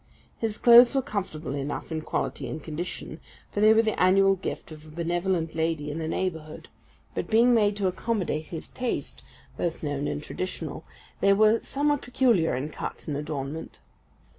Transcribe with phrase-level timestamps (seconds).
[0.39, 3.19] His clothes were comfortable enough in quality and condition,
[3.51, 6.69] for they were the annual gift of a benevolent lady in the neighbourhood;
[7.13, 9.21] but, being made to accommodate his taste,
[9.57, 10.85] both known and traditional,
[11.19, 13.77] they were somewhat peculiar in cut and adornment.